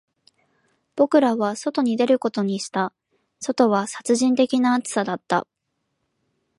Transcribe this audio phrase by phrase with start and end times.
[0.95, 2.91] 僕らは外に出ることにした、
[3.39, 5.45] 外は殺人的な暑さだった